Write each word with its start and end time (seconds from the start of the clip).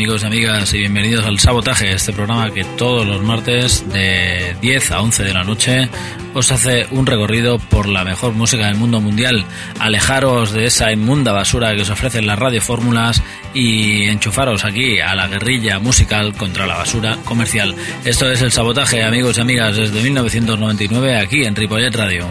Amigos 0.00 0.22
y 0.22 0.26
amigas 0.26 0.72
y 0.72 0.78
bienvenidos 0.78 1.26
al 1.26 1.38
Sabotaje, 1.38 1.92
este 1.92 2.14
programa 2.14 2.50
que 2.50 2.64
todos 2.64 3.06
los 3.06 3.20
martes 3.20 3.86
de 3.92 4.56
10 4.62 4.92
a 4.92 5.02
11 5.02 5.24
de 5.24 5.34
la 5.34 5.44
noche 5.44 5.90
os 6.32 6.50
hace 6.52 6.86
un 6.90 7.04
recorrido 7.04 7.58
por 7.58 7.86
la 7.86 8.02
mejor 8.02 8.32
música 8.32 8.68
del 8.68 8.76
mundo 8.76 9.02
mundial. 9.02 9.44
Alejaros 9.78 10.52
de 10.52 10.64
esa 10.64 10.90
inmunda 10.90 11.32
basura 11.32 11.74
que 11.74 11.82
os 11.82 11.90
ofrecen 11.90 12.26
las 12.26 12.38
radiofórmulas 12.38 13.22
y 13.52 14.04
enchufaros 14.04 14.64
aquí 14.64 15.00
a 15.00 15.14
la 15.14 15.28
guerrilla 15.28 15.78
musical 15.80 16.32
contra 16.32 16.66
la 16.66 16.78
basura 16.78 17.18
comercial. 17.26 17.74
Esto 18.06 18.32
es 18.32 18.40
el 18.40 18.52
Sabotaje 18.52 19.02
amigos 19.02 19.36
y 19.36 19.42
amigas 19.42 19.76
desde 19.76 20.02
1999 20.02 21.18
aquí 21.18 21.44
en 21.44 21.54
Ripollet 21.54 21.94
Radio. 21.94 22.30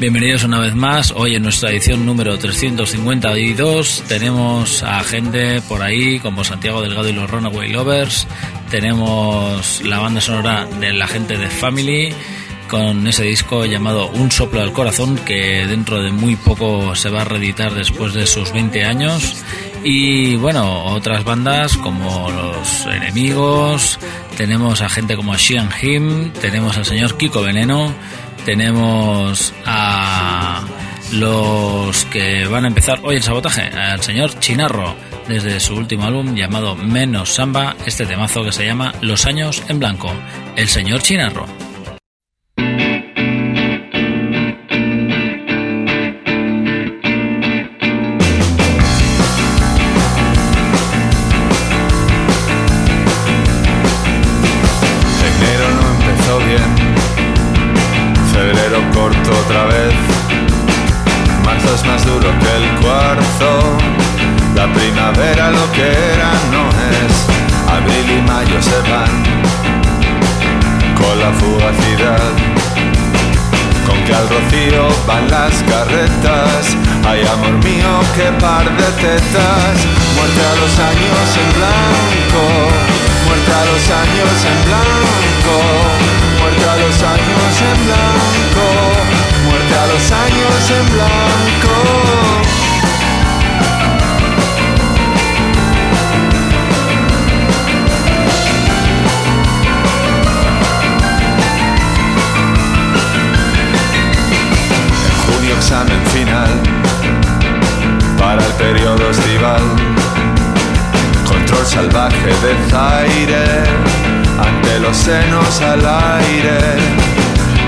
Bienvenidos 0.00 0.42
una 0.42 0.58
vez 0.58 0.74
más. 0.74 1.12
Hoy 1.12 1.36
en 1.36 1.44
nuestra 1.44 1.70
edición 1.70 2.04
número 2.04 2.36
352 2.36 4.02
tenemos 4.08 4.82
a 4.82 5.04
gente 5.04 5.62
por 5.62 5.82
ahí 5.82 6.18
como 6.18 6.42
Santiago 6.42 6.82
Delgado 6.82 7.08
y 7.08 7.12
los 7.12 7.30
Runaway 7.30 7.70
Lovers. 7.70 8.26
Tenemos 8.70 9.82
la 9.84 10.00
banda 10.00 10.20
sonora 10.20 10.66
de 10.80 10.92
la 10.92 11.06
gente 11.06 11.38
de 11.38 11.46
Family 11.46 12.12
con 12.68 13.06
ese 13.06 13.22
disco 13.22 13.66
llamado 13.66 14.08
Un 14.08 14.32
soplo 14.32 14.60
al 14.62 14.72
corazón 14.72 15.16
que 15.16 15.64
dentro 15.68 16.02
de 16.02 16.10
muy 16.10 16.34
poco 16.34 16.96
se 16.96 17.08
va 17.08 17.22
a 17.22 17.24
reeditar 17.24 17.72
después 17.72 18.14
de 18.14 18.26
sus 18.26 18.52
20 18.52 18.84
años. 18.84 19.44
Y 19.84 20.34
bueno, 20.36 20.86
otras 20.86 21.22
bandas 21.24 21.76
como 21.76 22.30
Los 22.30 22.86
Enemigos, 22.86 24.00
tenemos 24.36 24.80
a 24.80 24.88
gente 24.88 25.14
como 25.14 25.36
Xian 25.36 25.68
Him, 25.80 26.32
tenemos 26.32 26.76
al 26.78 26.84
señor 26.84 27.16
Kiko 27.16 27.42
Veneno, 27.42 27.94
tenemos 28.44 29.54
a 29.64 30.64
los 31.12 32.04
que 32.06 32.46
van 32.46 32.64
a 32.64 32.68
empezar 32.68 33.00
hoy 33.02 33.16
el 33.16 33.22
sabotaje, 33.22 33.62
al 33.62 34.00
señor 34.00 34.38
Chinarro, 34.38 34.94
desde 35.28 35.60
su 35.60 35.74
último 35.74 36.04
álbum 36.04 36.34
llamado 36.34 36.76
Menos 36.76 37.34
Samba, 37.34 37.76
este 37.86 38.06
temazo 38.06 38.44
que 38.44 38.52
se 38.52 38.66
llama 38.66 38.94
Los 39.00 39.26
años 39.26 39.62
en 39.68 39.78
blanco, 39.78 40.12
el 40.56 40.68
señor 40.68 41.02
Chinarro. 41.02 41.63
Qué 78.16 78.30
par 78.40 78.64
de 78.64 78.88
tetas, 79.02 79.78
muerte 80.14 80.42
a 80.50 80.54
los 80.60 80.74
años 80.90 81.26
en 81.42 81.48
blanco. 81.58 82.42
Muerte 83.26 83.52
a 83.52 83.64
los 83.64 83.84
años 84.02 84.36
en 84.50 84.58
blanco, 84.68 85.56
muerte 86.38 86.64
a 86.64 86.76
los 86.76 87.02
años 87.02 87.52
en 87.70 87.78
blanco, 87.86 88.66
muerte 89.46 89.74
a 89.74 89.86
los 89.86 90.12
años 90.12 90.70
en 90.70 90.86
blanco. 90.92 92.33
Los 114.84 114.96
senos 114.98 115.60
al 115.62 115.80
aire, 115.80 116.58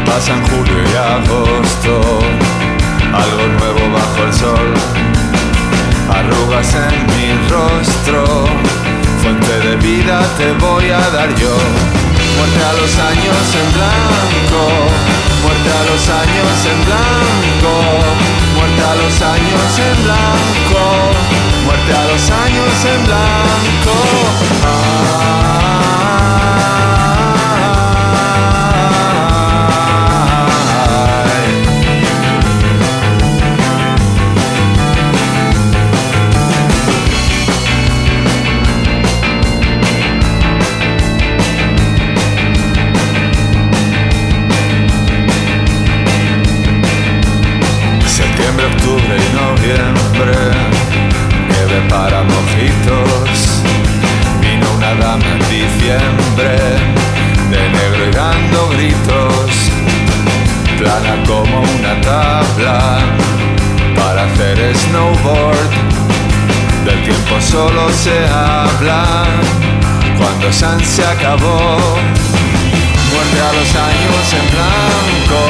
pasan 0.04 0.42
julio 0.48 0.76
y 0.84 0.96
agosto, 0.96 2.18
algo 3.24 3.44
nuevo 3.58 3.82
bajo 3.96 4.18
el 4.26 4.32
sol, 4.34 4.74
arrugas 6.12 6.74
en 6.74 6.96
mi 7.12 7.28
rostro, 7.48 8.22
fuente 9.22 9.54
de 9.66 9.76
vida 9.76 10.20
te 10.36 10.52
voy 10.64 10.90
a 10.90 11.00
dar 11.16 11.34
yo, 11.36 11.56
muerte 12.36 12.60
a 12.70 12.72
los 12.80 12.92
años 13.10 13.44
en 13.62 13.68
blanco, 13.76 14.62
muerte 15.42 15.70
a 15.72 15.82
los 15.88 16.02
años 16.22 16.56
en 16.72 16.78
blanco, 16.84 17.72
muerte 18.56 18.82
a 18.82 18.94
los 19.02 19.16
años 19.22 19.68
en 19.88 20.04
blanco 20.04 21.36
muerte 21.64 21.92
a 21.92 22.04
los 22.04 22.30
años 22.30 22.84
en 22.84 23.06
blanco. 23.06 23.94
Ay. 24.62 25.55
Solo 67.56 67.88
se 67.90 68.18
habla 68.28 69.24
cuando 70.18 70.52
San 70.52 70.78
se 70.84 71.02
acabó. 71.06 71.78
Muerte 73.12 73.38
a 73.48 73.52
los 73.58 73.70
años 73.90 74.24
en 74.38 74.46
blanco, 74.54 75.40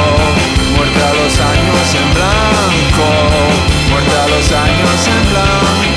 muerte 0.75 1.01
a 1.09 1.13
los 1.19 1.33
años 1.53 1.87
en 2.01 2.07
blanco, 2.17 3.07
muerte 3.89 4.15
a 4.23 4.27
los 4.33 4.47
años 4.67 4.99
en 5.15 5.23
blanco, 5.33 5.96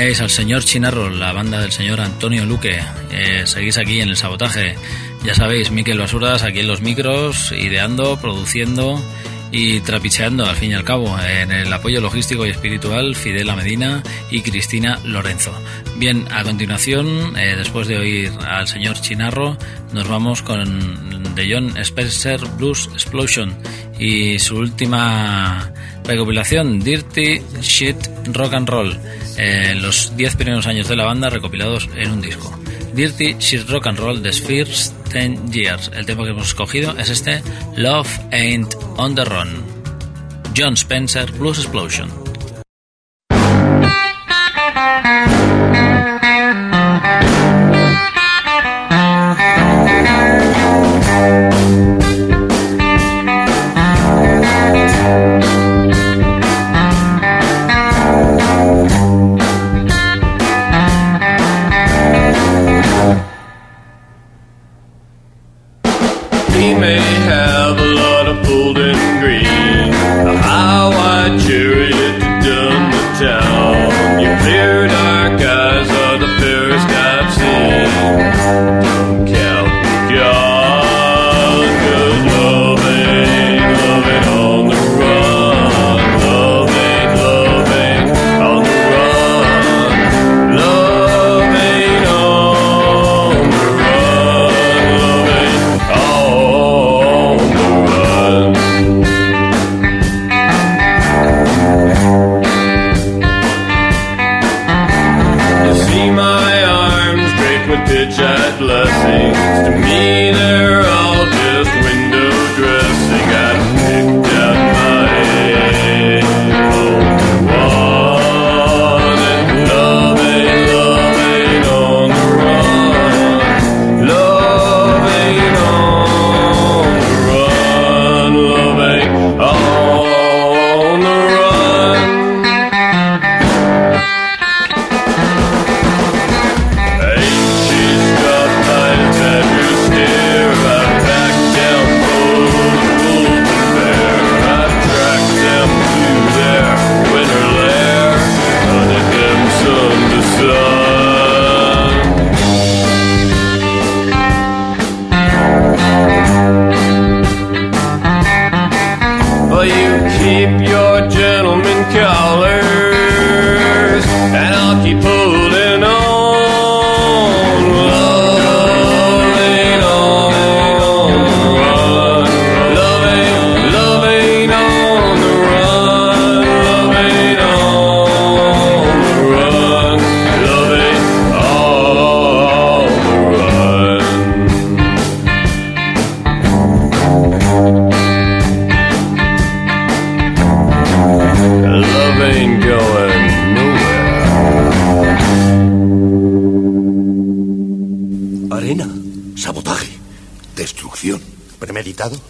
Al 0.00 0.30
señor 0.30 0.64
Chinarro, 0.64 1.10
la 1.10 1.32
banda 1.32 1.60
del 1.60 1.72
señor 1.72 2.00
Antonio 2.00 2.46
Luque. 2.46 2.80
Eh, 3.12 3.42
seguís 3.44 3.76
aquí 3.76 4.00
en 4.00 4.08
el 4.08 4.16
sabotaje. 4.16 4.74
Ya 5.24 5.34
sabéis, 5.34 5.70
Miquel 5.70 5.98
Basuras 5.98 6.42
aquí 6.42 6.60
en 6.60 6.68
los 6.68 6.80
micros, 6.80 7.52
ideando, 7.52 8.18
produciendo 8.18 8.98
y 9.52 9.80
trapicheando 9.80 10.46
al 10.46 10.56
fin 10.56 10.70
y 10.70 10.74
al 10.74 10.84
cabo. 10.84 11.14
En 11.20 11.52
el 11.52 11.70
apoyo 11.70 12.00
logístico 12.00 12.46
y 12.46 12.50
espiritual, 12.50 13.14
Fidela 13.14 13.54
Medina 13.54 14.02
y 14.30 14.40
Cristina 14.40 14.98
Lorenzo. 15.04 15.52
Bien, 15.96 16.24
a 16.32 16.44
continuación, 16.44 17.38
eh, 17.38 17.54
después 17.58 17.86
de 17.86 17.98
oír 17.98 18.32
al 18.48 18.66
señor 18.66 18.98
Chinarro, 18.98 19.58
nos 19.92 20.08
vamos 20.08 20.40
con 20.40 21.34
The 21.34 21.46
John 21.52 21.76
Spencer 21.76 22.40
Blues 22.56 22.88
Explosion 22.94 23.54
y 23.98 24.38
su 24.38 24.56
última 24.56 25.72
recopilación, 26.04 26.80
Dirty 26.80 27.42
Shit 27.60 27.98
Rock 28.32 28.54
and 28.54 28.68
Roll 28.68 28.98
en 29.40 29.80
los 29.80 30.14
10 30.16 30.36
primeros 30.36 30.66
años 30.66 30.88
de 30.88 30.96
la 30.96 31.04
banda 31.04 31.30
recopilados 31.30 31.88
en 31.96 32.10
un 32.10 32.20
disco. 32.20 32.54
Dirty 32.94 33.36
Shit 33.38 33.68
Rock 33.70 33.86
and 33.86 33.98
Roll 33.98 34.22
The 34.22 34.32
Spheres 34.32 34.92
10 35.12 35.50
Years. 35.50 35.90
El 35.94 36.04
tema 36.04 36.24
que 36.24 36.30
hemos 36.30 36.48
escogido 36.48 36.96
es 36.98 37.08
este 37.08 37.42
Love 37.76 38.10
Ain't 38.32 38.74
on 38.96 39.14
the 39.14 39.24
Run. 39.24 39.64
John 40.54 40.74
Spencer 40.74 41.30
Blues 41.32 41.58
Explosion. 41.58 42.19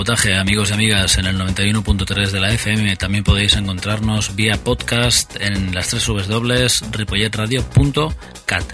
Sabotaje, 0.00 0.34
amigos 0.34 0.70
y 0.70 0.72
amigas, 0.72 1.18
en 1.18 1.26
el 1.26 1.38
91.3 1.38 2.30
de 2.30 2.40
la 2.40 2.50
FM. 2.54 2.96
También 2.96 3.22
podéis 3.22 3.54
encontrarnos 3.56 4.34
vía 4.34 4.56
podcast 4.56 5.36
en 5.38 5.74
las 5.74 5.88
tres 5.88 6.06
dobles 6.26 6.82
ripolletradio.cat. 6.90 8.64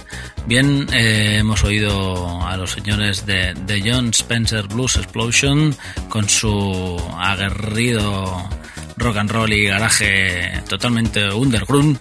Bien, 0.46 0.86
eh, 0.92 1.38
hemos 1.40 1.64
oído 1.64 2.46
a 2.46 2.56
los 2.56 2.70
señores 2.70 3.26
de, 3.26 3.54
de 3.54 3.82
John 3.84 4.10
Spencer 4.10 4.68
Blues 4.68 4.94
Explosion 4.94 5.74
con 6.08 6.28
su 6.28 6.96
aguerrido 7.18 8.48
rock 8.96 9.16
and 9.16 9.30
roll 9.32 9.52
y 9.52 9.64
garaje 9.64 10.62
totalmente 10.68 11.28
underground. 11.28 11.98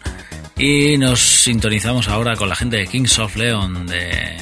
Y 0.55 0.99
nos 0.99 1.19
sintonizamos 1.19 2.09
ahora 2.09 2.35
con 2.35 2.47
la 2.47 2.55
gente 2.55 2.77
de 2.77 2.85
Kings 2.85 3.17
of 3.17 3.35
Leon, 3.35 3.87
de, 3.87 4.37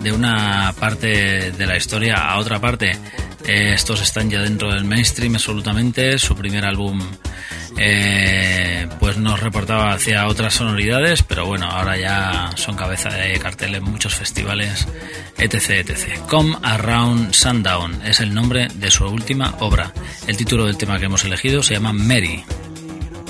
de 0.00 0.12
una 0.12 0.72
parte 0.80 1.52
de 1.52 1.66
la 1.66 1.76
historia 1.76 2.16
a 2.16 2.38
otra 2.38 2.58
parte. 2.58 2.92
Eh, 3.46 3.72
estos 3.74 4.00
están 4.00 4.30
ya 4.30 4.40
dentro 4.40 4.72
del 4.72 4.84
mainstream 4.84 5.34
absolutamente. 5.34 6.18
Su 6.18 6.34
primer 6.34 6.64
álbum 6.64 7.00
eh, 7.76 8.86
pues 9.00 9.16
nos 9.18 9.40
reportaba 9.40 9.92
hacia 9.92 10.26
otras 10.28 10.54
sonoridades, 10.54 11.22
pero 11.22 11.46
bueno, 11.46 11.66
ahora 11.66 11.96
ya 11.96 12.50
son 12.56 12.76
cabeza 12.76 13.10
de 13.10 13.38
cartel 13.38 13.74
en 13.74 13.84
muchos 13.84 14.14
festivales, 14.14 14.86
etc, 15.38 15.88
etc. 15.88 16.18
Come 16.28 16.56
Around 16.62 17.34
Sundown 17.34 18.00
es 18.04 18.20
el 18.20 18.32
nombre 18.32 18.68
de 18.74 18.90
su 18.90 19.04
última 19.06 19.54
obra. 19.60 19.92
El 20.26 20.36
título 20.36 20.66
del 20.66 20.78
tema 20.78 20.98
que 20.98 21.06
hemos 21.06 21.24
elegido 21.24 21.62
se 21.62 21.74
llama 21.74 21.92
Mary, 21.92 22.44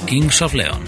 Kings 0.06 0.42
of 0.42 0.54
Leon. 0.54 0.82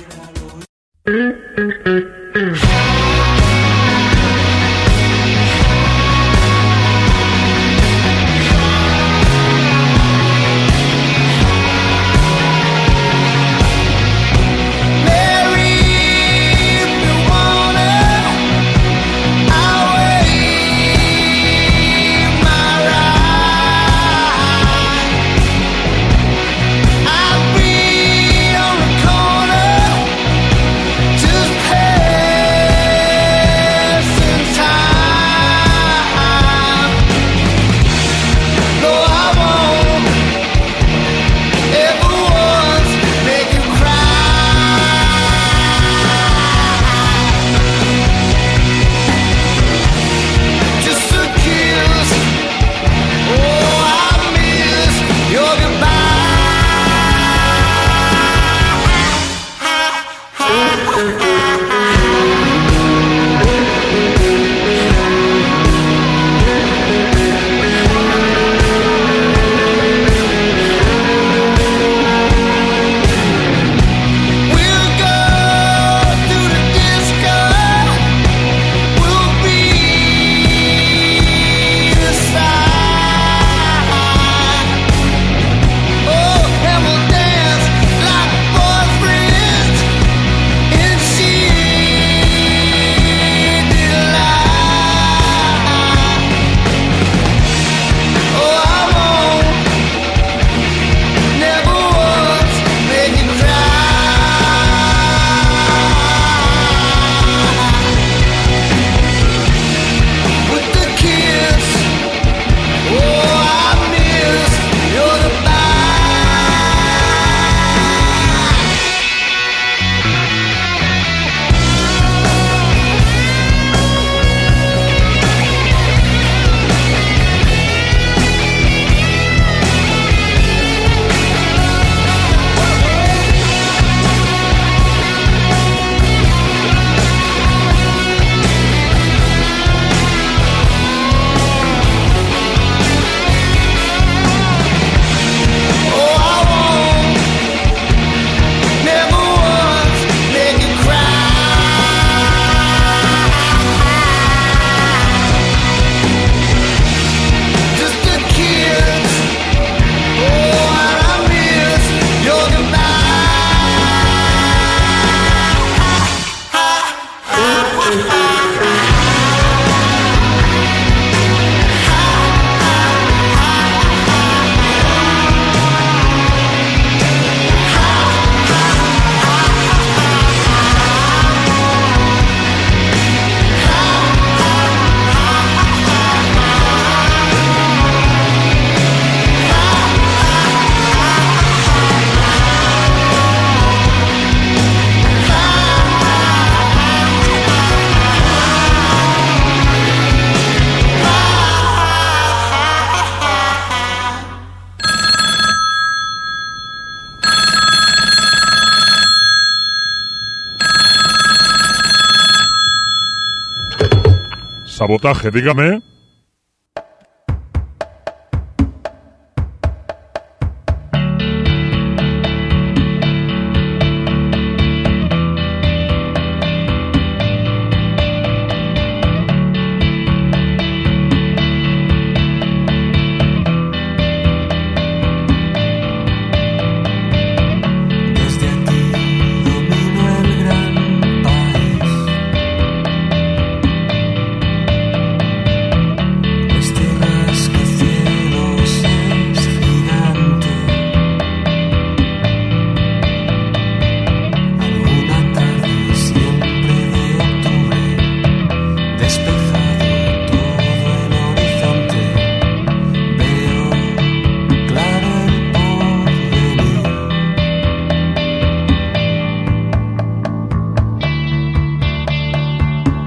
Sabotaje, 214.86 215.30
dígame. 215.32 215.95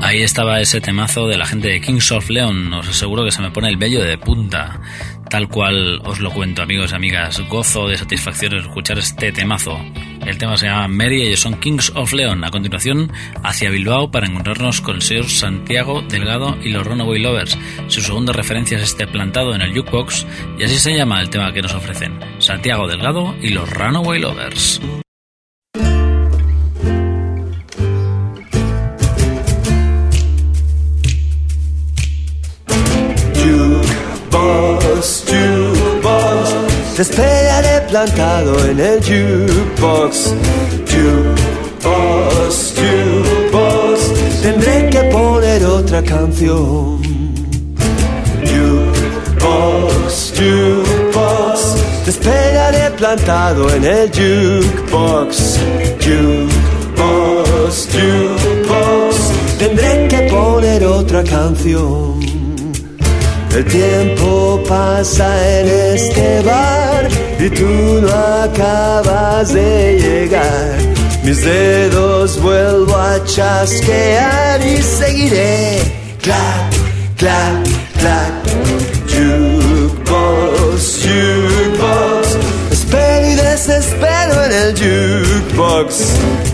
Ahí 0.10 0.24
estaba 0.24 0.60
ese 0.60 0.82
temazo 0.82 1.28
de 1.28 1.38
la 1.38 1.46
gente 1.46 1.68
de 1.68 1.82
Kings 1.82 2.12
of 2.12 2.32
Leon. 2.32 2.74
Os 2.74 2.90
aseguro 2.90 3.24
que 3.24 3.32
se 3.32 3.44
me 3.44 3.52
pone 3.52 3.70
el 3.70 3.78
vello 3.78 4.02
de 4.02 4.18
punta. 4.18 4.82
Tal 5.30 5.48
cual 5.48 6.02
os 6.04 6.20
lo 6.20 6.32
cuento, 6.32 6.64
amigos 6.64 6.92
y 6.92 6.96
amigas. 6.96 7.40
Gozo 7.48 7.88
de 7.88 7.96
satisfacción 7.96 8.56
escuchar 8.56 8.98
este 8.98 9.32
temazo. 9.32 9.80
El 10.26 10.40
tema 10.40 10.58
se 10.58 10.66
llama 10.66 10.88
Mary 10.88 11.22
y 11.22 11.28
ellos 11.28 11.42
son 11.42 11.60
Kings 11.60 11.92
of 11.94 12.12
Leon. 12.12 12.44
A 12.44 12.50
continuación, 12.50 13.12
hacia 13.44 13.70
Bilbao 13.70 14.10
para 14.10 14.26
encontrarnos 14.26 14.82
con 14.82 14.96
el 14.96 15.04
señor 15.04 15.30
Santiago 15.30 16.02
Delgado 16.02 16.58
y 16.64 16.70
los 16.70 16.88
Runaway 16.88 17.20
Lovers. 17.20 17.56
Su 17.86 18.02
segunda 18.02 18.34
referencia 18.34 18.78
es 18.78 18.86
este 18.86 19.06
plantado 19.06 19.54
en 19.54 19.62
el 19.62 19.78
jukebox 19.78 20.26
y 20.58 20.64
así 20.64 20.80
se 20.80 20.98
llama 20.98 21.22
el 21.22 21.30
tema 21.30 21.54
que 21.54 21.62
nos 21.62 21.76
ofrecen. 21.76 22.20
Santiago 22.40 22.88
Delgado 22.88 23.36
y 23.44 23.50
los 23.50 23.70
Runaway 23.70 24.20
Lovers. 24.20 24.82
Te 37.00 37.04
esperaré 37.04 37.80
plantado 37.88 38.60
en 38.66 38.78
el 38.78 39.00
jukebox. 39.00 40.34
Jukebox, 40.86 42.56
jukebox, 42.76 44.00
tendré 44.42 44.90
que 44.90 45.04
poner 45.06 45.66
otra 45.66 46.04
canción. 46.04 47.00
Jukebox, 48.44 50.34
jukebox, 50.36 51.78
te 52.04 52.10
esperaré 52.10 52.92
plantado 52.98 53.74
en 53.76 53.86
el 53.86 54.12
jukebox. 54.12 55.58
Jukebox, 56.04 57.88
jukebox, 57.94 59.16
tendré 59.58 60.06
que 60.10 60.28
poner 60.30 60.84
otra 60.84 61.24
canción. 61.24 62.29
El 63.56 63.66
tiempo 63.66 64.64
pasa 64.68 65.60
en 65.60 65.68
este 65.96 66.42
bar 66.42 67.08
y 67.40 67.50
tú 67.50 67.66
no 68.02 68.10
acabas 68.44 69.54
de 69.54 69.98
llegar. 70.00 70.78
Mis 71.24 71.44
dedos 71.44 72.40
vuelvo 72.42 72.96
a 72.96 73.24
chasquear 73.26 74.62
y 74.66 74.82
seguiré. 74.82 75.80
Clac, 76.22 76.72
clac, 77.18 77.64
clac. 77.98 78.32
Jukebox, 79.08 81.00
jukebox. 81.04 82.38
Espero 82.72 83.28
y 83.30 83.36
desespero 83.36 84.44
en 84.46 84.52
el 84.52 84.74
jukebox. 84.78 85.96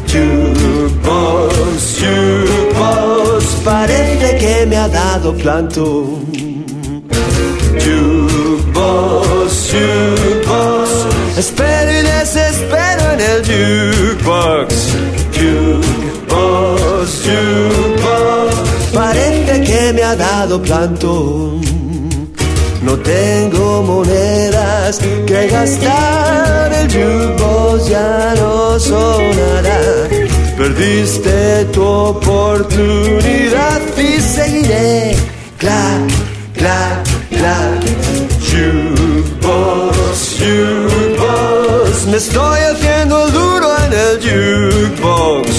Jukebox, 0.08 1.54
jukebox. 2.00 3.46
Parece 3.64 4.38
que 4.38 4.66
me 4.66 4.78
ha 4.78 4.88
dado 4.88 5.34
plantón. 5.36 6.45
Jukebox, 7.84 9.72
jukebox. 9.72 10.90
Espero 11.38 11.92
y 11.92 12.02
desespero 12.04 13.12
en 13.14 13.20
el 13.22 13.40
jukebox. 13.50 14.74
Jukebox, 15.34 17.10
jukebox. 17.26 18.56
Parece 18.94 19.62
que 19.64 19.94
me 19.94 20.04
ha 20.04 20.16
dado 20.16 20.62
plantón. 20.62 21.62
No 22.82 22.98
tengo 23.00 23.84
monedas 23.84 25.00
que 25.28 25.48
gastar. 25.48 26.72
El 26.74 26.88
jukebox 26.92 27.88
ya 27.90 28.34
no 28.38 28.80
sonará. 28.80 29.80
Perdiste 30.58 31.66
tu 31.74 31.84
oportunidad 31.84 33.82
y 33.98 34.22
seguiré. 34.22 35.18
Clac, 35.58 36.02
clac, 36.54 37.05
clac. 37.46 37.82
Jukebox, 38.50 40.18
jukebox. 40.40 41.92
Me 42.12 42.18
estoy 42.18 42.60
haciendo 42.72 43.16
duro 43.30 43.68
en 43.86 43.92
el 44.06 44.14
jukebox. 44.26 45.50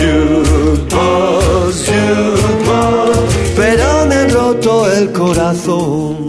Jukebox, 0.00 1.72
jukebox. 1.88 3.18
Pero 3.56 3.86
me 4.08 4.14
han 4.14 4.30
roto 4.30 4.72
el 4.92 5.12
corazón. 5.12 6.26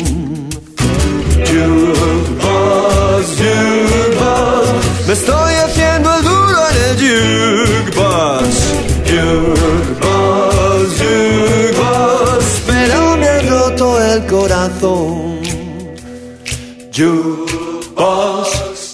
Jukebox, 1.49 3.23
jukebox. 3.41 4.67
Me 5.07 5.13
estoy 5.13 5.53
haciendo 5.65 6.07
el 6.17 6.23
duro 6.23 6.59
en 6.69 6.75
el 6.87 6.93
jukebox. 7.03 8.49
Jukebox, 9.09 10.00
corazón. 14.41 15.39
Jukebox, 16.91 18.47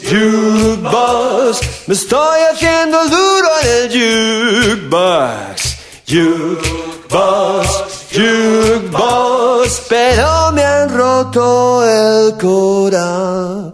jukebox. 0.09 1.61
Me 1.87 1.93
estoy 1.93 2.39
haciendo 2.51 2.97
duro 3.07 3.49
en 3.61 3.67
el 3.73 3.83
jukebox. 3.95 5.57
Jukebox, 6.05 7.67
jukebox. 8.11 9.69
Pero 9.87 10.51
me 10.51 10.63
han 10.65 10.89
roto 10.93 11.85
el 11.85 12.35
corazón. 12.37 13.73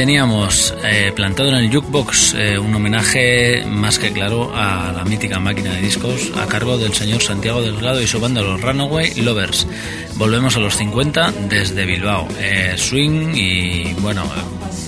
Teníamos 0.00 0.74
eh, 0.82 1.12
plantado 1.14 1.50
en 1.50 1.56
el 1.56 1.70
jukebox 1.70 2.32
eh, 2.32 2.58
un 2.58 2.74
homenaje 2.74 3.66
más 3.66 3.98
que 3.98 4.10
claro 4.10 4.50
a 4.56 4.94
la 4.96 5.04
mítica 5.04 5.38
máquina 5.38 5.74
de 5.74 5.82
discos 5.82 6.32
a 6.38 6.46
cargo 6.46 6.78
del 6.78 6.94
señor 6.94 7.20
Santiago 7.20 7.60
Delgado 7.60 8.00
y 8.00 8.06
su 8.06 8.18
banda 8.18 8.40
Los 8.40 8.62
Runaway 8.62 9.12
Lovers. 9.16 9.66
Volvemos 10.14 10.56
a 10.56 10.60
los 10.60 10.78
50 10.78 11.32
desde 11.50 11.84
Bilbao. 11.84 12.26
Eh, 12.38 12.76
swing 12.78 13.34
y 13.34 13.92
bueno, 14.00 14.24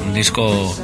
un 0.02 0.14
disco 0.14 0.74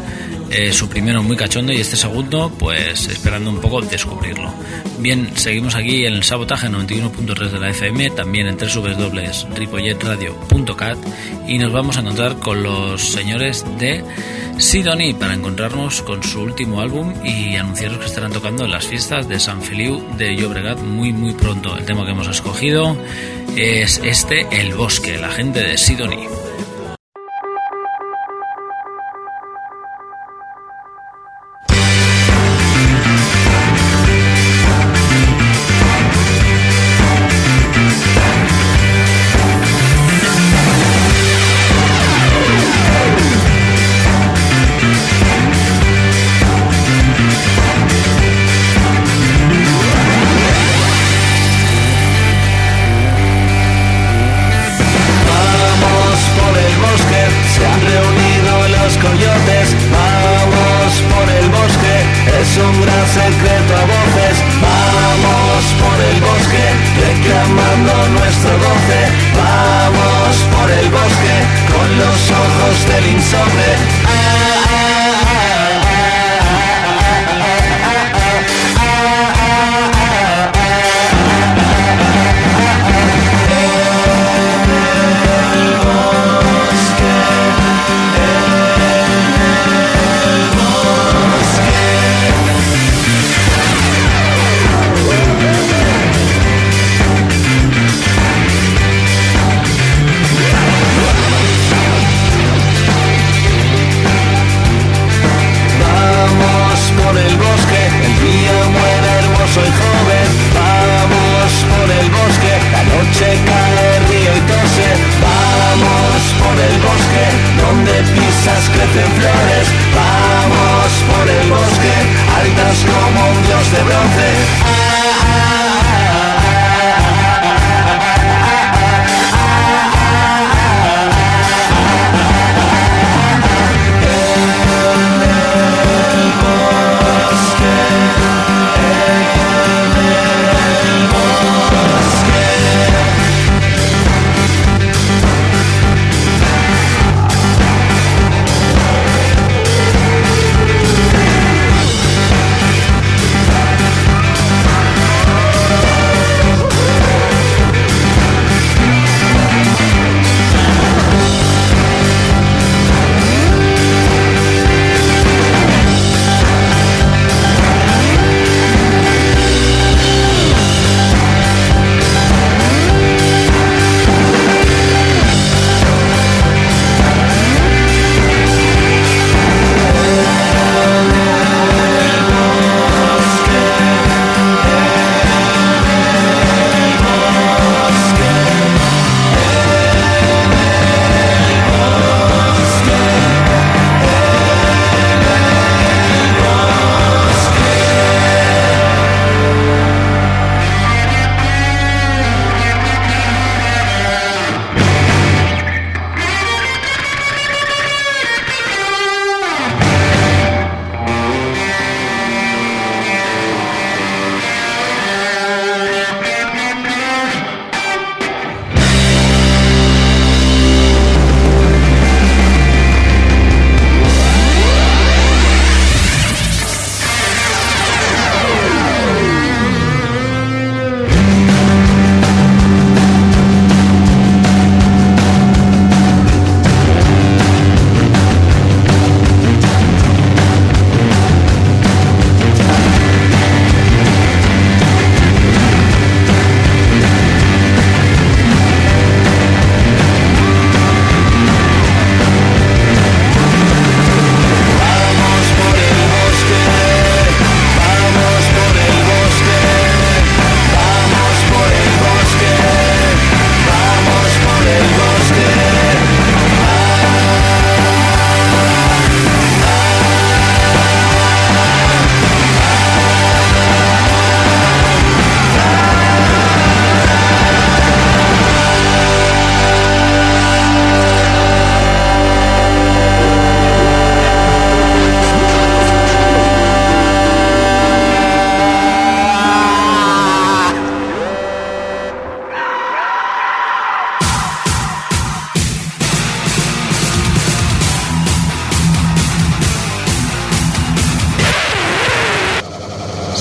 su 0.73 0.89
primero 0.91 1.23
muy 1.23 1.37
cachondo 1.37 1.73
y 1.73 1.81
este 1.81 1.97
segundo 1.97 2.53
pues 2.59 3.09
esperando 3.09 3.49
un 3.49 3.63
poco 3.63 3.81
descubrirlo. 3.81 4.53
Bien, 5.01 5.31
seguimos 5.37 5.77
aquí 5.77 6.07
en 6.07 6.15
el 6.15 6.25
sabotaje 6.25 6.67
91.3 6.69 7.51
de 7.51 7.61
la 7.61 7.71
FM, 7.71 8.11
también 8.11 8.49
en 8.49 8.57
www.ripolletradio.cat 8.57 10.99
y 11.47 11.59
nos 11.59 11.73
vamos 11.73 11.97
a 11.97 12.01
encontrar 12.01 12.37
con 12.39 12.65
los 12.65 13.01
señores 13.01 13.65
de 13.79 14.03
Sidoni 14.59 15.15
para 15.15 15.35
encontrarnos 15.35 16.03
con 16.03 16.25
su 16.25 16.41
último 16.41 16.81
álbum 16.81 17.15
y 17.25 17.55
anunciaros 17.55 17.99
que 17.99 18.07
estarán 18.07 18.33
tocando 18.33 18.67
las 18.67 18.89
fiestas 18.89 19.29
de 19.29 19.39
San 19.39 19.63
Feliu 19.63 20.03
de 20.17 20.35
Llobregat 20.35 20.81
muy 20.81 21.13
muy 21.13 21.33
pronto. 21.33 21.77
El 21.77 21.85
tema 21.85 22.05
que 22.05 22.11
hemos 22.11 22.27
escogido 22.27 22.97
es 23.57 24.01
este 24.03 24.49
El 24.51 24.75
Bosque, 24.75 25.17
la 25.17 25.31
gente 25.31 25.63
de 25.63 25.79
Sidoni. 25.79 26.48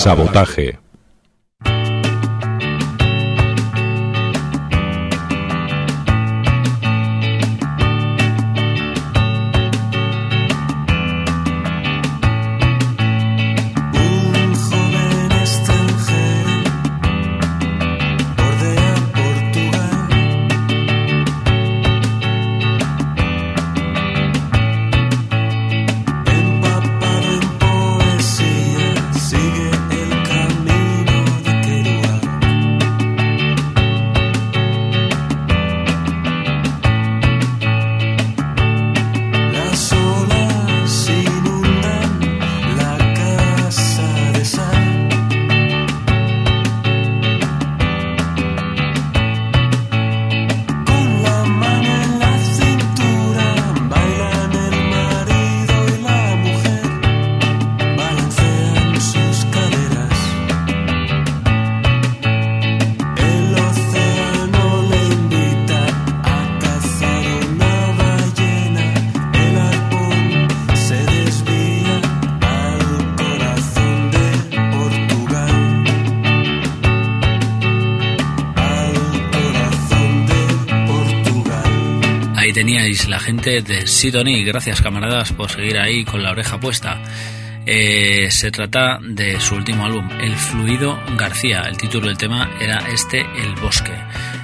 Sabotaje. 0.07 0.79
Teníais 82.57 83.07
la 83.07 83.19
gente 83.19 83.61
de 83.61 83.85
Sidonie. 83.85 84.43
Gracias, 84.43 84.81
camaradas, 84.81 85.31
por 85.31 85.51
seguir 85.51 85.77
ahí 85.77 86.03
con 86.03 86.23
la 86.23 86.31
oreja 86.31 86.59
puesta. 86.59 86.99
Eh, 87.67 88.31
se 88.31 88.49
trata 88.49 88.97
de 88.99 89.39
su 89.39 89.53
último 89.53 89.85
álbum, 89.85 90.09
El 90.19 90.35
Fluido 90.35 90.99
García. 91.19 91.65
El 91.69 91.77
título 91.77 92.07
del 92.07 92.17
tema 92.17 92.49
era 92.59 92.79
este, 92.91 93.19
El 93.19 93.53
Bosque. 93.61 93.93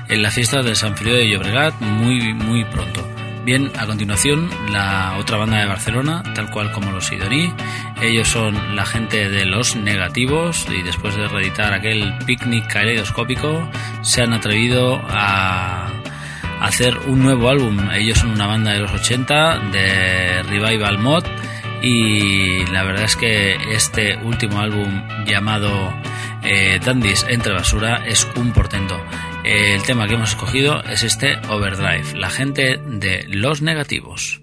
En 0.10 0.22
la 0.22 0.30
fiesta 0.30 0.62
de 0.62 0.76
San 0.76 0.96
Feliu 0.96 1.16
de 1.16 1.28
Llobregat, 1.28 1.82
muy, 1.82 2.36
muy 2.36 2.64
pronto. 2.66 3.04
Bien, 3.46 3.72
a 3.80 3.88
continuación, 3.88 4.48
la 4.72 5.16
otra 5.18 5.38
banda 5.38 5.58
de 5.58 5.66
Barcelona, 5.66 6.22
tal 6.36 6.52
cual 6.52 6.72
como 6.72 6.92
los 6.92 7.08
Sidonie. 7.08 7.52
Ellos 8.00 8.28
son 8.28 8.76
la 8.76 8.86
gente 8.86 9.28
de 9.28 9.46
Los 9.46 9.76
Negativos 9.76 10.68
y 10.70 10.84
después 10.84 11.16
de 11.16 11.28
reeditar 11.28 11.74
aquel 11.74 12.14
picnic 12.28 12.72
caleidoscópico, 12.72 13.68
se 14.04 14.22
han 14.22 14.34
atrevido 14.34 15.02
a 15.10 15.93
hacer 16.64 16.98
un 17.08 17.22
nuevo 17.22 17.50
álbum. 17.50 17.78
Ellos 17.94 18.20
son 18.20 18.32
una 18.32 18.48
banda 18.48 18.72
de 18.72 18.80
los 18.80 18.92
80 18.92 19.60
de 19.72 20.44
Revival 20.44 20.98
Mod 20.98 21.26
y 21.82 22.66
la 22.68 22.84
verdad 22.84 23.04
es 23.04 23.16
que 23.18 23.56
este 23.72 24.16
último 24.24 24.60
álbum 24.60 25.04
llamado 25.26 25.94
eh, 26.42 26.80
Dandies 26.84 27.26
entre 27.30 27.54
basura 27.54 28.06
es 28.06 28.28
un 28.38 28.54
portento. 28.54 29.00
El 29.44 29.84
tema 29.84 30.08
que 30.08 30.14
hemos 30.14 30.30
escogido 30.30 30.82
es 30.84 31.04
este 31.04 31.38
Overdrive, 31.50 32.18
la 32.18 32.30
gente 32.30 32.80
de 32.86 33.26
los 33.28 33.62
negativos. 33.62 34.43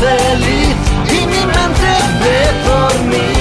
Feliz 0.00 0.76
y 1.10 1.26
mi 1.26 1.42
mente 1.54 1.90
ve 2.22 2.40
por 2.66 2.94
mí 3.10 3.32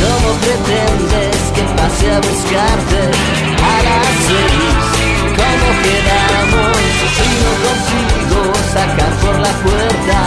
¿Cómo 0.00 0.28
pretendes 0.44 1.38
que 1.54 1.62
pase 1.76 2.06
a 2.12 2.20
buscarte 2.28 3.00
a 3.70 3.76
las 3.86 4.10
seis? 4.28 4.76
¿Cómo 5.40 5.68
quedamos 5.86 6.76
si 7.16 7.28
no 7.42 7.50
consigo 7.66 8.40
sacar 8.74 9.12
por 9.22 9.36
la 9.38 9.52
puerta 9.64 10.18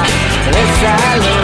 del 0.53 0.69
salón 0.81 1.43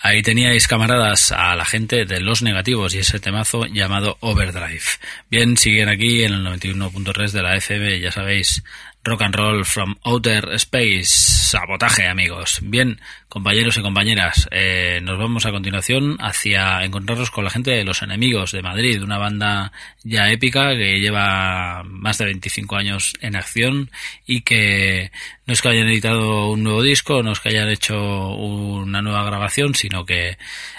Ahí 0.00 0.22
teníais, 0.22 0.68
camaradas, 0.68 1.32
a 1.32 1.56
la 1.56 1.64
gente 1.64 2.04
de 2.04 2.20
Los 2.20 2.40
Negativos 2.40 2.94
y 2.94 2.98
ese 2.98 3.18
temazo 3.18 3.66
llamado 3.66 4.16
Overdrive. 4.20 4.84
Bien, 5.28 5.56
siguen 5.56 5.88
aquí 5.88 6.22
en 6.22 6.34
el 6.34 6.46
91.3 6.46 7.32
de 7.32 7.42
la 7.42 7.56
FM, 7.56 7.98
ya 7.98 8.12
sabéis, 8.12 8.62
Rock 9.04 9.22
and 9.22 9.34
Roll 9.34 9.64
from 9.64 9.96
Outer 10.04 10.54
Space. 10.54 11.06
Sabotaje, 11.48 12.06
amigos. 12.06 12.60
Bien, 12.62 13.00
compañeros 13.28 13.78
y 13.78 13.82
compañeras, 13.82 14.48
eh, 14.50 15.00
nos 15.02 15.18
vamos 15.18 15.46
a 15.46 15.50
continuación 15.50 16.18
hacia 16.20 16.84
encontrarnos 16.84 17.30
con 17.30 17.44
la 17.44 17.50
gente 17.50 17.70
de 17.70 17.84
Los 17.84 18.02
Enemigos 18.02 18.52
de 18.52 18.60
Madrid, 18.60 19.02
una 19.02 19.16
banda 19.16 19.72
ya 20.04 20.30
épica 20.30 20.76
que 20.76 21.00
lleva 21.00 21.82
más 21.84 22.18
de 22.18 22.26
25 22.26 22.76
años 22.76 23.14
en 23.20 23.36
acción 23.36 23.90
y 24.26 24.42
que 24.42 25.10
no 25.46 25.54
es 25.54 25.62
que 25.62 25.68
hayan 25.70 25.88
editado 25.88 26.50
un 26.50 26.62
nuevo 26.62 26.82
disco, 26.82 27.22
no 27.22 27.32
es 27.32 27.40
que 27.40 27.48
hayan 27.48 27.70
hecho 27.70 28.28
una 28.34 29.00
nueva 29.00 29.24
grabación, 29.24 29.74
sino 29.74 30.04
que 30.04 30.36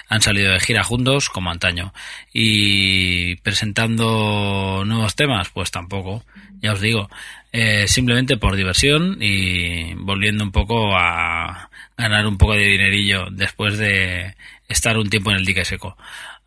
han 0.08 0.22
salido 0.22 0.52
de 0.52 0.60
gira 0.60 0.84
juntos 0.84 1.30
como 1.30 1.50
antaño. 1.50 1.94
Y 2.34 3.38
presentando 3.38 4.84
nuevos 4.86 5.16
temas, 5.16 5.50
pues 5.50 5.72
tampoco, 5.72 6.24
ya 6.62 6.74
os 6.74 6.82
digo, 6.82 7.10
eh, 7.52 7.88
simplemente 7.88 8.38
por 8.38 8.56
diversión 8.56 9.18
y 9.22 9.94
volviendo 9.96 10.44
un 10.44 10.52
poco 10.52 10.96
a 10.96 11.70
ganar 11.98 12.28
un 12.28 12.38
poco 12.38 12.54
de 12.54 12.66
dinerillo 12.66 13.28
después 13.32 13.78
de 13.78 14.36
estar 14.68 14.98
un 14.98 15.10
tiempo 15.10 15.32
en 15.32 15.38
el 15.38 15.46
dique 15.46 15.66
seco. 15.66 15.98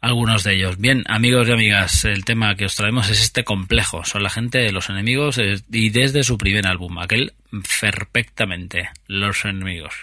Algunos 0.00 0.42
de 0.42 0.54
ellos. 0.54 0.78
Bien, 0.78 1.04
amigos 1.06 1.48
y 1.48 1.52
amigas, 1.52 2.04
el 2.04 2.24
tema 2.24 2.56
que 2.56 2.64
os 2.64 2.74
traemos 2.74 3.08
es 3.08 3.22
este 3.22 3.44
complejo. 3.44 4.04
Son 4.04 4.22
la 4.24 4.30
gente 4.30 4.58
de 4.58 4.72
los 4.72 4.90
enemigos 4.90 5.38
y 5.70 5.90
desde 5.90 6.24
su 6.24 6.38
primer 6.38 6.66
álbum, 6.66 6.98
aquel 6.98 7.34
perfectamente, 7.80 8.90
Los 9.06 9.44
Enemigos. 9.44 9.94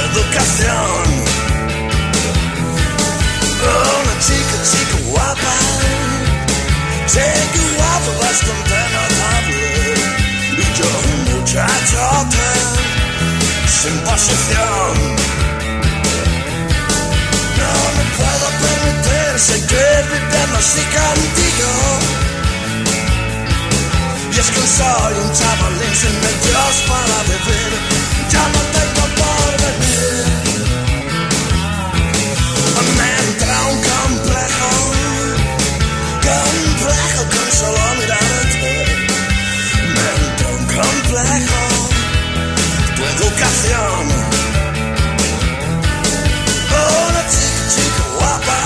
Educación. 0.00 1.02
Una 3.66 4.14
chica, 4.20 4.56
chica 4.70 4.98
guapa, 5.10 5.54
chica 7.06 7.62
guapa 7.76 8.12
bastante 8.24 8.76
notable. 8.96 9.66
Y 10.58 10.64
yo 10.78 10.88
un 11.12 11.20
muchachote 11.32 12.48
sin 13.66 13.96
posición. 14.00 14.92
No 17.58 17.72
me 17.96 18.04
puedo 18.18 18.46
permitir 18.64 19.32
seguir 19.38 20.02
viviendo 20.12 20.56
así 20.58 20.82
contigo. 20.96 21.70
Y 24.32 24.38
es 24.38 24.48
que 24.50 24.60
soy 24.60 25.14
un 25.24 25.32
chavalín 25.32 25.94
sin 25.94 26.14
medios 26.20 26.74
para 26.88 27.16
vivir. 27.30 27.72
Ya 28.30 28.44
no 28.54 28.60
tengo 28.76 29.15
Me 32.96 33.10
un 33.70 33.78
complejo, 33.90 34.70
complejo 36.26 37.22
con 37.34 37.48
solo 37.60 37.82
mirarte. 37.98 38.72
Me 39.94 40.10
complejo, 40.74 41.60
tu 42.96 43.02
educación. 43.04 44.02
Una 47.08 47.22
chica, 47.32 47.62
chica 47.74 48.04
guapa, 48.16 48.58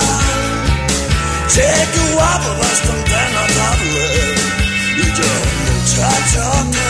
chica 1.47 2.03
guapa 2.13 2.51
bastante 2.59 3.17
notable. 3.37 4.03
Y 4.97 5.05
yo 5.17 5.29
un 5.41 5.55
muchachote 5.65 6.87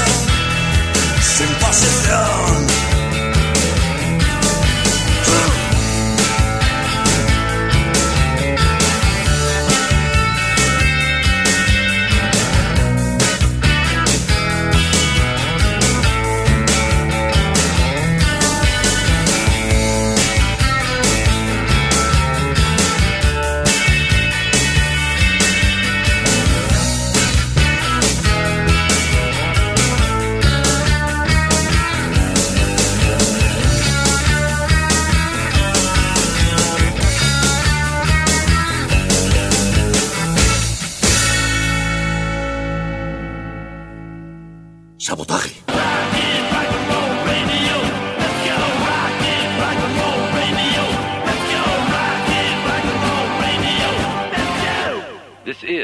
sin 1.21 1.51
posición. 1.55 2.60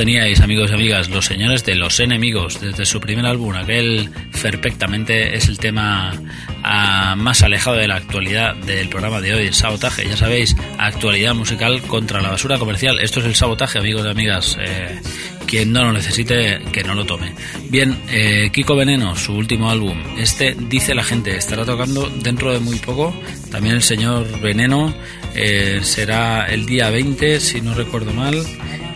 Teníais, 0.00 0.40
amigos 0.40 0.70
y 0.70 0.74
amigas, 0.74 1.10
los 1.10 1.26
señores 1.26 1.62
de 1.66 1.74
los 1.74 2.00
enemigos, 2.00 2.58
desde 2.58 2.86
su 2.86 3.00
primer 3.00 3.26
álbum, 3.26 3.54
aquel 3.54 4.08
perfectamente 4.40 5.36
es 5.36 5.46
el 5.46 5.58
tema 5.58 6.14
ah, 6.62 7.14
más 7.18 7.42
alejado 7.42 7.76
de 7.76 7.86
la 7.86 7.96
actualidad 7.96 8.54
del 8.56 8.88
programa 8.88 9.20
de 9.20 9.34
hoy, 9.34 9.46
el 9.48 9.52
sabotaje. 9.52 10.08
Ya 10.08 10.16
sabéis, 10.16 10.56
actualidad 10.78 11.34
musical 11.34 11.82
contra 11.82 12.22
la 12.22 12.30
basura 12.30 12.56
comercial. 12.58 12.98
Esto 12.98 13.20
es 13.20 13.26
el 13.26 13.34
sabotaje, 13.34 13.78
amigos 13.78 14.06
y 14.06 14.08
amigas. 14.08 14.56
Eh, 14.58 15.02
quien 15.46 15.72
no 15.72 15.84
lo 15.84 15.92
necesite, 15.92 16.60
que 16.72 16.82
no 16.82 16.94
lo 16.94 17.04
tome. 17.04 17.34
Bien, 17.68 18.00
eh, 18.08 18.48
Kiko 18.52 18.76
Veneno, 18.76 19.16
su 19.16 19.34
último 19.34 19.68
álbum. 19.68 19.98
Este 20.16 20.56
dice 20.58 20.94
la 20.94 21.02
gente, 21.02 21.36
estará 21.36 21.66
tocando 21.66 22.08
dentro 22.08 22.52
de 22.54 22.60
muy 22.60 22.78
poco. 22.78 23.12
También 23.50 23.74
el 23.74 23.82
señor 23.82 24.40
Veneno 24.40 24.94
eh, 25.34 25.80
será 25.82 26.46
el 26.46 26.64
día 26.64 26.88
20, 26.88 27.40
si 27.40 27.60
no 27.60 27.74
recuerdo 27.74 28.12
mal, 28.12 28.40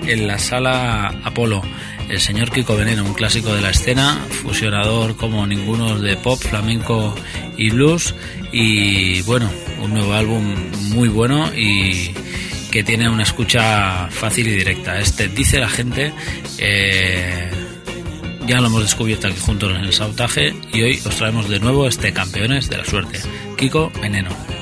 en 0.06 0.26
la 0.26 0.38
sala 0.38 1.08
Apolo. 1.24 1.62
El 2.08 2.20
señor 2.20 2.50
Kiko 2.50 2.76
Veneno, 2.76 3.04
un 3.04 3.14
clásico 3.14 3.54
de 3.54 3.62
la 3.62 3.70
escena, 3.70 4.18
fusionador 4.42 5.16
como 5.16 5.46
ninguno 5.46 5.98
de 5.98 6.16
pop, 6.16 6.38
flamenco 6.38 7.14
y 7.56 7.70
blues. 7.70 8.14
Y 8.52 9.22
bueno, 9.22 9.50
un 9.82 9.94
nuevo 9.94 10.12
álbum 10.12 10.54
muy 10.90 11.08
bueno 11.08 11.50
y 11.54 12.10
que 12.70 12.84
tiene 12.84 13.08
una 13.08 13.22
escucha 13.22 14.08
fácil 14.10 14.48
y 14.48 14.52
directa. 14.52 14.98
Este 14.98 15.28
dice 15.28 15.58
la 15.58 15.68
gente, 15.68 16.12
eh, 16.58 17.50
ya 18.46 18.60
lo 18.60 18.66
hemos 18.66 18.82
descubierto 18.82 19.28
aquí 19.28 19.38
juntos 19.38 19.70
en 19.70 19.84
el 19.84 19.92
sabotaje 19.92 20.54
y 20.72 20.82
hoy 20.82 21.00
os 21.04 21.16
traemos 21.16 21.48
de 21.48 21.60
nuevo 21.60 21.86
este 21.88 22.12
Campeones 22.12 22.68
de 22.68 22.78
la 22.78 22.84
Suerte, 22.84 23.20
Kiko 23.56 23.90
Veneno. 24.00 24.53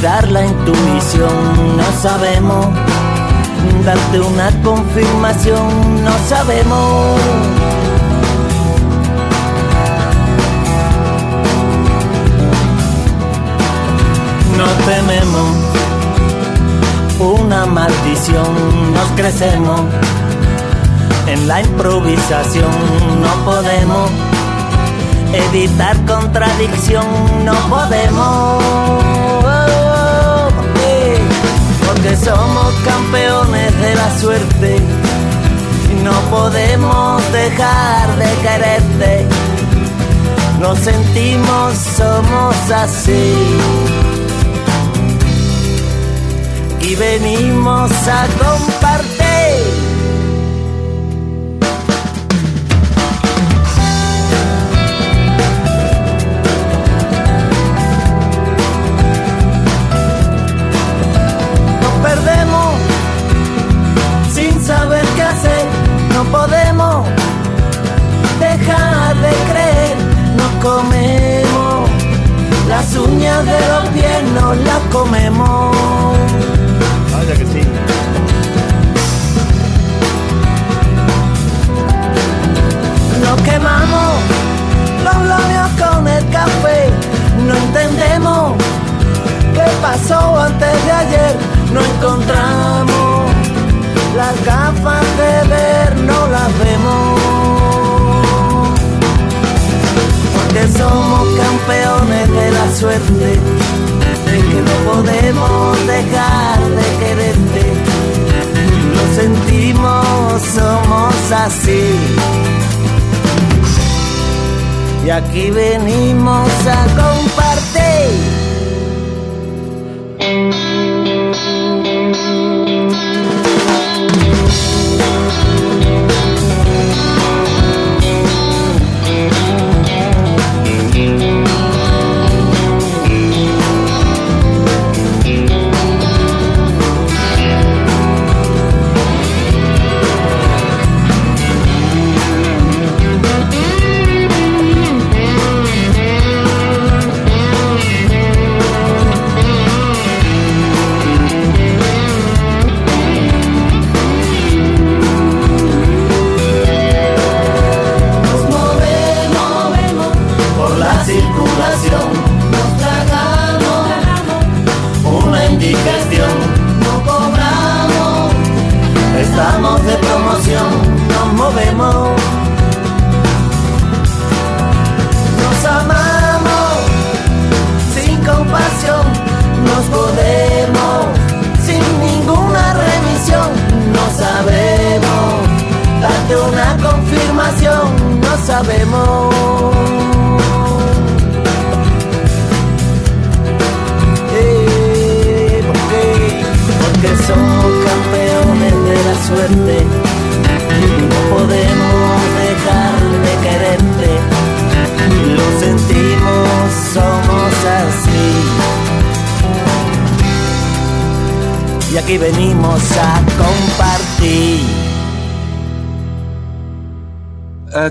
Olvidar 0.00 0.30
la 0.30 0.46
intuición, 0.46 1.76
no 1.76 1.84
sabemos. 2.00 2.66
Darte 3.84 4.20
una 4.20 4.50
confirmación, 4.62 6.04
no 6.04 6.10
sabemos. 6.26 7.20
No 14.56 14.66
tememos. 14.86 15.56
Una 17.18 17.66
maldición, 17.66 18.94
nos 18.94 19.08
crecemos. 19.16 19.82
En 21.26 21.46
la 21.46 21.60
improvisación. 21.60 22.70
No 23.20 23.44
podemos 23.44 24.10
evitar 25.32 25.94
contradicción, 26.06 27.04
no 27.44 27.52
podemos. 27.68 29.19
Porque 32.02 32.16
somos 32.16 32.74
campeones 32.76 33.78
de 33.78 33.94
la 33.94 34.18
suerte 34.18 34.76
y 35.90 36.02
no 36.02 36.12
podemos 36.30 37.22
dejar 37.30 38.16
de 38.16 38.34
quererte. 38.40 39.26
Nos 40.58 40.78
sentimos, 40.78 41.74
somos 41.74 42.56
así. 42.70 43.34
Y 46.80 46.94
venimos 46.94 47.90
a 48.08 48.26
compartir. 48.38 49.19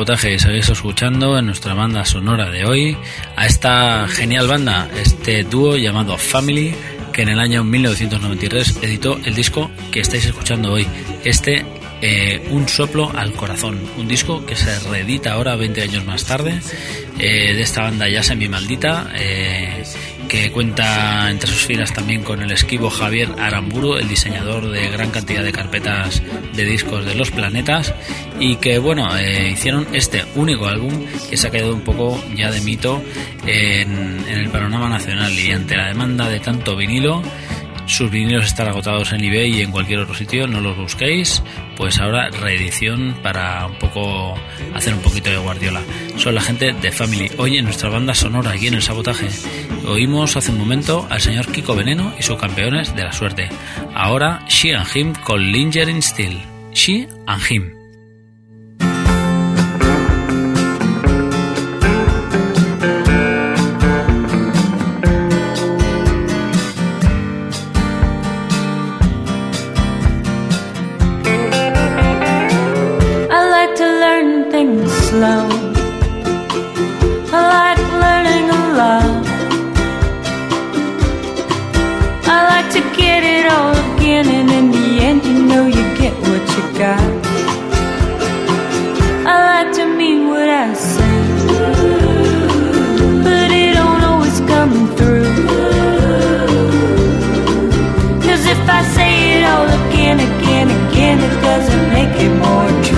Sabotaje 0.00 0.32
y 0.32 0.38
seguís 0.38 0.66
escuchando 0.70 1.38
en 1.38 1.44
nuestra 1.44 1.74
banda 1.74 2.06
sonora 2.06 2.50
de 2.50 2.64
hoy 2.64 2.96
a 3.36 3.44
esta 3.44 4.08
genial 4.08 4.48
banda, 4.48 4.88
este 4.96 5.44
dúo 5.44 5.76
llamado 5.76 6.16
Family, 6.16 6.74
que 7.12 7.20
en 7.20 7.28
el 7.28 7.38
año 7.38 7.64
1993 7.64 8.78
editó 8.80 9.20
el 9.26 9.34
disco 9.34 9.70
que 9.92 10.00
estáis 10.00 10.24
escuchando 10.24 10.72
hoy. 10.72 10.86
Este, 11.22 11.66
eh, 12.00 12.48
Un 12.48 12.66
soplo 12.66 13.12
al 13.14 13.34
corazón, 13.34 13.78
un 13.98 14.08
disco 14.08 14.46
que 14.46 14.56
se 14.56 14.78
reedita 14.88 15.34
ahora 15.34 15.54
20 15.54 15.82
años 15.82 16.06
más 16.06 16.24
tarde, 16.24 16.60
eh, 17.18 17.52
de 17.52 17.60
esta 17.60 17.82
banda 17.82 18.08
ya 18.08 18.22
semi 18.22 18.48
maldita. 18.48 19.12
eh, 19.16 19.79
que 20.30 20.52
cuenta 20.52 21.28
entre 21.28 21.50
sus 21.50 21.66
filas 21.66 21.92
también 21.92 22.22
con 22.22 22.40
el 22.40 22.52
esquivo 22.52 22.88
Javier 22.88 23.30
Aramburu, 23.36 23.96
el 23.96 24.08
diseñador 24.08 24.70
de 24.70 24.88
gran 24.88 25.10
cantidad 25.10 25.42
de 25.42 25.50
carpetas 25.50 26.22
de 26.54 26.64
discos 26.64 27.04
de 27.04 27.16
los 27.16 27.32
planetas, 27.32 27.92
y 28.38 28.54
que 28.56 28.78
bueno, 28.78 29.16
eh, 29.18 29.50
hicieron 29.50 29.88
este 29.92 30.24
único 30.36 30.68
álbum 30.68 31.04
que 31.28 31.36
se 31.36 31.48
ha 31.48 31.50
quedado 31.50 31.74
un 31.74 31.80
poco 31.80 32.22
ya 32.36 32.52
de 32.52 32.60
mito 32.60 33.02
en, 33.44 34.24
en 34.28 34.38
el 34.38 34.48
panorama 34.50 34.88
nacional 34.88 35.36
y 35.36 35.50
ante 35.50 35.76
la 35.76 35.88
demanda 35.88 36.28
de 36.28 36.38
tanto 36.38 36.76
vinilo. 36.76 37.22
Sus 37.90 38.08
vinilos 38.08 38.46
están 38.46 38.68
agotados 38.68 39.12
en 39.12 39.24
eBay 39.24 39.58
y 39.58 39.62
en 39.62 39.72
cualquier 39.72 39.98
otro 39.98 40.14
sitio, 40.14 40.46
no 40.46 40.60
los 40.60 40.76
busquéis. 40.76 41.42
Pues 41.76 41.98
ahora 41.98 42.30
reedición 42.30 43.16
para 43.20 43.66
un 43.66 43.74
poco 43.78 44.36
hacer 44.74 44.94
un 44.94 45.00
poquito 45.00 45.28
de 45.28 45.38
guardiola. 45.38 45.82
Son 46.16 46.36
la 46.36 46.40
gente 46.40 46.72
de 46.72 46.92
Family. 46.92 47.30
Hoy 47.36 47.58
en 47.58 47.64
nuestra 47.64 47.90
banda 47.90 48.14
sonora 48.14 48.52
aquí 48.52 48.68
en 48.68 48.74
el 48.74 48.82
sabotaje 48.82 49.28
oímos 49.86 50.36
hace 50.36 50.52
un 50.52 50.58
momento 50.58 51.06
al 51.10 51.20
señor 51.20 51.50
Kiko 51.50 51.74
Veneno 51.74 52.14
y 52.18 52.22
sus 52.22 52.38
campeones 52.38 52.94
de 52.94 53.02
la 53.02 53.12
suerte. 53.12 53.48
Ahora 53.92 54.44
She 54.48 54.72
and 54.72 54.86
Him 54.94 55.14
con 55.24 55.50
Lingering 55.50 56.00
Steel. 56.00 56.40
She 56.72 57.08
and 57.26 57.42
Him. 57.50 57.79
Learn 74.70 74.88
slow. 74.88 75.48
I 77.32 77.40
like 77.54 77.82
learning 78.04 78.46
a 78.50 78.62
lot. 78.80 79.26
I 82.26 82.36
like 82.52 82.68
to 82.76 82.80
get 82.96 83.22
it 83.22 83.46
all 83.52 83.72
again, 83.94 84.26
and 84.28 84.50
in 84.50 84.70
the 84.70 84.86
end, 85.06 85.24
you 85.24 85.42
know 85.50 85.66
you 85.66 85.84
get 85.98 86.14
what 86.28 86.44
you 86.56 86.64
got. 86.78 87.10
I 89.26 89.34
like 89.50 89.72
to 89.76 89.86
mean 89.86 90.28
what 90.28 90.48
I 90.48 90.74
say, 90.74 91.18
but 93.24 93.50
it 93.50 93.74
don't 93.74 94.02
always 94.02 94.40
come 94.52 94.74
through. 94.96 95.30
Cause 98.26 98.44
if 98.54 98.62
I 98.68 98.82
say 98.96 99.12
it 99.38 99.44
all 99.44 99.68
again, 99.80 100.20
again, 100.20 100.68
again, 100.88 101.18
it 101.18 101.42
doesn't 101.42 101.88
make 101.90 102.14
it 102.26 102.34
more 102.46 102.68
true. 102.84 102.89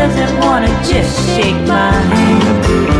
Doesn't 0.00 0.40
wanna 0.40 0.68
just 0.82 1.14
shake 1.36 1.60
my 1.68 1.92
hand. 1.92 2.99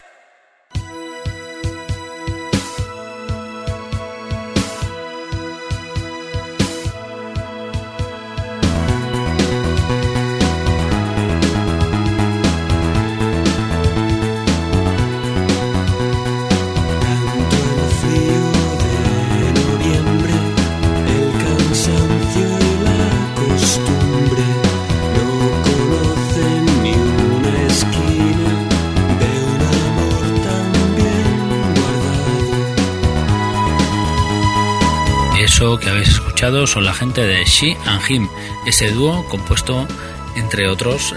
Son 36.67 36.83
la 36.83 36.93
gente 36.93 37.25
de 37.25 37.43
She 37.45 37.77
and 37.85 38.01
Him, 38.09 38.29
ese 38.65 38.91
dúo 38.91 39.23
compuesto, 39.29 39.87
entre 40.35 40.67
otros, 40.67 41.15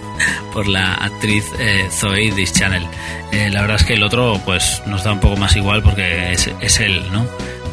por 0.52 0.68
la 0.68 0.94
actriz 0.94 1.52
eh, 1.58 1.88
Zoe 1.90 2.30
Deschanel. 2.30 2.86
Eh, 3.32 3.50
la 3.50 3.62
verdad 3.62 3.76
es 3.76 3.84
que 3.84 3.94
el 3.94 4.02
otro 4.02 4.40
pues 4.44 4.82
nos 4.86 5.04
da 5.04 5.12
un 5.12 5.20
poco 5.20 5.36
más 5.36 5.56
igual 5.56 5.82
porque 5.82 6.32
es, 6.32 6.50
es 6.60 6.80
él, 6.80 7.02
¿no? 7.12 7.26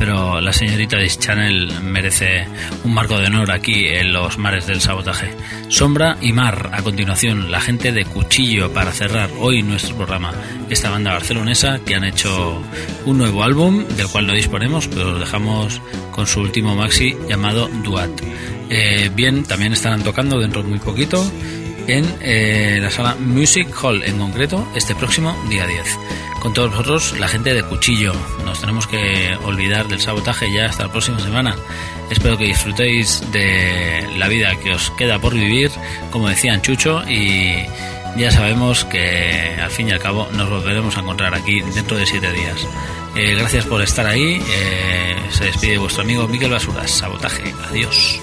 Pero 0.03 0.41
la 0.41 0.51
señorita 0.51 0.97
Deschanel 0.97 1.71
merece 1.81 2.45
un 2.83 2.93
marco 2.93 3.17
de 3.19 3.27
honor 3.27 3.51
aquí 3.51 3.87
en 3.87 4.11
los 4.11 4.37
mares 4.37 4.67
del 4.67 4.81
sabotaje. 4.81 5.33
Sombra 5.69 6.17
y 6.19 6.33
Mar, 6.33 6.71
a 6.73 6.81
continuación, 6.81 7.49
la 7.49 7.61
gente 7.61 7.93
de 7.93 8.03
Cuchillo 8.03 8.73
para 8.73 8.91
cerrar 8.91 9.29
hoy 9.39 9.63
nuestro 9.63 9.95
programa. 9.95 10.33
Esta 10.69 10.89
banda 10.89 11.13
barcelonesa 11.13 11.79
que 11.85 11.95
han 11.95 12.03
hecho 12.03 12.61
un 13.05 13.17
nuevo 13.17 13.45
álbum 13.45 13.85
del 13.95 14.09
cual 14.09 14.27
no 14.27 14.33
disponemos, 14.33 14.89
pero 14.89 15.13
os 15.13 15.21
dejamos 15.21 15.81
con 16.11 16.27
su 16.27 16.41
último 16.41 16.75
maxi 16.75 17.15
llamado 17.29 17.69
Duat. 17.69 18.11
Eh, 18.69 19.09
bien, 19.15 19.45
también 19.45 19.71
estarán 19.71 20.03
tocando 20.03 20.37
dentro 20.37 20.63
de 20.63 20.67
muy 20.67 20.79
poquito 20.79 21.25
en 21.87 22.03
eh, 22.19 22.77
la 22.81 22.91
sala 22.91 23.15
Music 23.15 23.69
Hall 23.81 24.03
en 24.03 24.17
concreto 24.17 24.67
este 24.75 24.95
próximo 24.95 25.33
día 25.49 25.65
10. 25.65 26.32
Con 26.43 26.53
todos 26.53 26.71
vosotros, 26.71 27.17
la 27.17 27.29
gente 27.29 27.53
de 27.53 27.63
Cuchillo. 27.63 28.11
Nos 28.43 28.59
tenemos 28.59 28.85
que 28.85 29.33
olvidar 29.45 29.87
del 29.87 30.01
sabotaje 30.01 30.51
ya 30.51 30.65
hasta 30.65 30.83
la 30.83 30.91
próxima 30.91 31.17
semana. 31.21 31.55
Espero 32.09 32.37
que 32.37 32.43
disfrutéis 32.43 33.23
de 33.31 34.09
la 34.17 34.27
vida 34.27 34.53
que 34.57 34.73
os 34.73 34.91
queda 34.91 35.19
por 35.19 35.33
vivir, 35.33 35.71
como 36.11 36.27
decían 36.27 36.61
Chucho, 36.61 37.01
y 37.09 37.65
ya 38.17 38.29
sabemos 38.29 38.83
que 38.83 39.57
al 39.57 39.71
fin 39.71 39.87
y 39.87 39.91
al 39.91 39.99
cabo 39.99 40.27
nos 40.33 40.49
volveremos 40.49 40.97
a 40.97 40.99
encontrar 40.99 41.33
aquí 41.33 41.61
dentro 41.61 41.95
de 41.95 42.05
siete 42.05 42.29
días. 42.33 42.67
Eh, 43.15 43.35
gracias 43.35 43.65
por 43.65 43.81
estar 43.81 44.05
ahí. 44.05 44.43
Eh, 44.45 45.15
se 45.29 45.45
despide 45.45 45.77
vuestro 45.77 46.03
amigo 46.03 46.27
Miguel 46.27 46.51
Basuras. 46.51 46.91
Sabotaje. 46.91 47.53
Adiós. 47.69 48.19